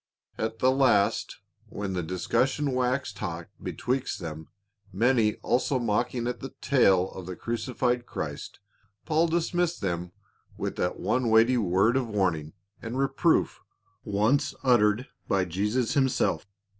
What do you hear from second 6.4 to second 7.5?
tale of the